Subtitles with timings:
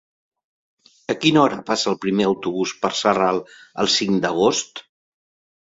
[1.13, 3.41] A quina hora passa el primer autobús per Sarral
[3.85, 4.85] el cinc d'agost?